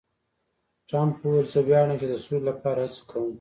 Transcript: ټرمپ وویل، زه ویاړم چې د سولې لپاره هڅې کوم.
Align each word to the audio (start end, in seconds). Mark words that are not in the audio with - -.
ټرمپ 0.87 1.15
وویل، 1.21 1.47
زه 1.53 1.59
ویاړم 1.67 1.95
چې 2.01 2.07
د 2.09 2.13
سولې 2.23 2.41
لپاره 2.49 2.79
هڅې 2.85 3.01
کوم. 3.09 3.29